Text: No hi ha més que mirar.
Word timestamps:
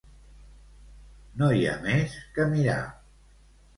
No 1.41 1.49
hi 1.57 1.61
ha 1.73 1.75
més 1.85 2.17
que 2.39 2.49
mirar. 2.55 2.81